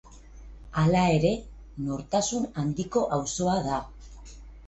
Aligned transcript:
Hala 0.83 1.01
ere, 1.17 1.33
nortasun 1.89 2.49
handiko 2.63 3.05
auzoa 3.19 3.61
da. 3.67 3.79